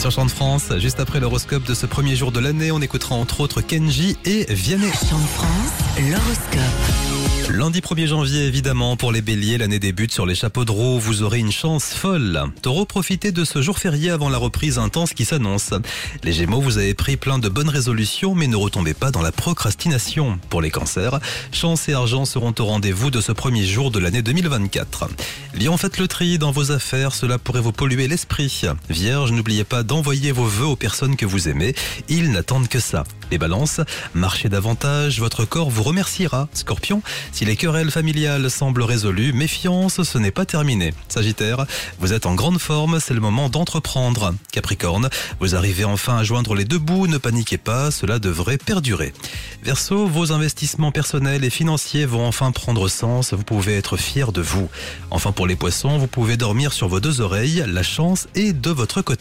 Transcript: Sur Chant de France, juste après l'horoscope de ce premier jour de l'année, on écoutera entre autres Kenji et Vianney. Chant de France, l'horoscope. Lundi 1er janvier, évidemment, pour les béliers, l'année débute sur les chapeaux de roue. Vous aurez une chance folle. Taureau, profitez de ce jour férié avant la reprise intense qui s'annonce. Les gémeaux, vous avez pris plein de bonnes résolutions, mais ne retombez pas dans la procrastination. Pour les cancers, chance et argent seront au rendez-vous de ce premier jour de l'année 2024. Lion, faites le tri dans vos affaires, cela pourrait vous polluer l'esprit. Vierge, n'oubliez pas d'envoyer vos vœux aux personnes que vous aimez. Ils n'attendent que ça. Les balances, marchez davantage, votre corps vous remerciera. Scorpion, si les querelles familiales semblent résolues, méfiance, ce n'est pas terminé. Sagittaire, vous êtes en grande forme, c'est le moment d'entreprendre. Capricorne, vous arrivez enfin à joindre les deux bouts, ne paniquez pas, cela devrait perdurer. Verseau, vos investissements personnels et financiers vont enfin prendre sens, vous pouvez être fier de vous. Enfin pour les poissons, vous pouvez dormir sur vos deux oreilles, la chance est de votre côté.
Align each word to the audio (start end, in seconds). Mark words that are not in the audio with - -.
Sur 0.00 0.12
Chant 0.12 0.26
de 0.26 0.30
France, 0.30 0.68
juste 0.78 1.00
après 1.00 1.18
l'horoscope 1.18 1.64
de 1.64 1.74
ce 1.74 1.84
premier 1.84 2.14
jour 2.14 2.30
de 2.30 2.38
l'année, 2.38 2.70
on 2.70 2.80
écoutera 2.80 3.16
entre 3.16 3.40
autres 3.40 3.62
Kenji 3.62 4.16
et 4.24 4.46
Vianney. 4.48 4.92
Chant 4.92 5.18
de 5.18 5.26
France, 5.26 5.72
l'horoscope. 6.08 7.08
Lundi 7.50 7.80
1er 7.80 8.06
janvier, 8.06 8.44
évidemment, 8.44 8.98
pour 8.98 9.10
les 9.10 9.22
béliers, 9.22 9.56
l'année 9.56 9.78
débute 9.78 10.12
sur 10.12 10.26
les 10.26 10.34
chapeaux 10.34 10.66
de 10.66 10.70
roue. 10.70 10.98
Vous 10.98 11.22
aurez 11.22 11.38
une 11.38 11.50
chance 11.50 11.94
folle. 11.94 12.42
Taureau, 12.60 12.84
profitez 12.84 13.32
de 13.32 13.42
ce 13.42 13.62
jour 13.62 13.78
férié 13.78 14.10
avant 14.10 14.28
la 14.28 14.36
reprise 14.36 14.78
intense 14.78 15.14
qui 15.14 15.24
s'annonce. 15.24 15.72
Les 16.24 16.34
gémeaux, 16.34 16.60
vous 16.60 16.76
avez 16.76 16.92
pris 16.92 17.16
plein 17.16 17.38
de 17.38 17.48
bonnes 17.48 17.70
résolutions, 17.70 18.34
mais 18.34 18.48
ne 18.48 18.56
retombez 18.56 18.92
pas 18.92 19.10
dans 19.10 19.22
la 19.22 19.32
procrastination. 19.32 20.38
Pour 20.50 20.60
les 20.60 20.70
cancers, 20.70 21.20
chance 21.50 21.88
et 21.88 21.94
argent 21.94 22.26
seront 22.26 22.54
au 22.58 22.64
rendez-vous 22.66 23.10
de 23.10 23.22
ce 23.22 23.32
premier 23.32 23.64
jour 23.64 23.90
de 23.90 23.98
l'année 23.98 24.20
2024. 24.20 25.08
Lion, 25.58 25.78
faites 25.78 25.98
le 25.98 26.06
tri 26.06 26.36
dans 26.38 26.52
vos 26.52 26.70
affaires, 26.70 27.14
cela 27.14 27.38
pourrait 27.38 27.62
vous 27.62 27.72
polluer 27.72 28.08
l'esprit. 28.08 28.60
Vierge, 28.90 29.32
n'oubliez 29.32 29.64
pas 29.64 29.82
d'envoyer 29.88 30.32
vos 30.32 30.44
vœux 30.44 30.66
aux 30.66 30.76
personnes 30.76 31.16
que 31.16 31.26
vous 31.26 31.48
aimez. 31.48 31.74
Ils 32.08 32.30
n'attendent 32.30 32.68
que 32.68 32.78
ça. 32.78 33.04
Les 33.30 33.38
balances, 33.38 33.80
marchez 34.14 34.48
davantage, 34.48 35.18
votre 35.18 35.44
corps 35.44 35.70
vous 35.70 35.82
remerciera. 35.82 36.48
Scorpion, 36.52 37.02
si 37.32 37.44
les 37.44 37.56
querelles 37.56 37.90
familiales 37.90 38.50
semblent 38.50 38.82
résolues, 38.82 39.32
méfiance, 39.32 40.02
ce 40.02 40.18
n'est 40.18 40.30
pas 40.30 40.44
terminé. 40.44 40.94
Sagittaire, 41.08 41.66
vous 41.98 42.12
êtes 42.12 42.26
en 42.26 42.34
grande 42.34 42.58
forme, 42.58 43.00
c'est 43.00 43.14
le 43.14 43.20
moment 43.20 43.48
d'entreprendre. 43.48 44.34
Capricorne, 44.52 45.08
vous 45.40 45.56
arrivez 45.56 45.84
enfin 45.84 46.18
à 46.18 46.24
joindre 46.24 46.54
les 46.54 46.64
deux 46.64 46.78
bouts, 46.78 47.06
ne 47.06 47.18
paniquez 47.18 47.58
pas, 47.58 47.90
cela 47.90 48.18
devrait 48.18 48.58
perdurer. 48.58 49.12
Verseau, 49.62 50.06
vos 50.06 50.32
investissements 50.32 50.92
personnels 50.92 51.44
et 51.44 51.50
financiers 51.50 52.06
vont 52.06 52.26
enfin 52.26 52.52
prendre 52.52 52.88
sens, 52.88 53.32
vous 53.32 53.42
pouvez 53.42 53.76
être 53.76 53.96
fier 53.96 54.32
de 54.32 54.42
vous. 54.42 54.68
Enfin 55.10 55.32
pour 55.32 55.46
les 55.46 55.56
poissons, 55.56 55.96
vous 55.96 56.06
pouvez 56.06 56.36
dormir 56.36 56.72
sur 56.74 56.88
vos 56.88 57.00
deux 57.00 57.20
oreilles, 57.20 57.64
la 57.66 57.82
chance 57.82 58.28
est 58.34 58.52
de 58.52 58.70
votre 58.70 59.00
côté. 59.02 59.18